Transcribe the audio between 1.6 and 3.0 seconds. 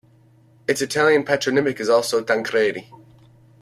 is also Tancredi.